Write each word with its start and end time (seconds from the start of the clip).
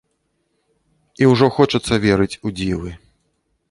І 1.23 1.29
ўжо 1.33 1.51
хочацца 1.59 2.03
верыць 2.09 2.31
у 2.45 2.59
дзівы. 2.61 2.89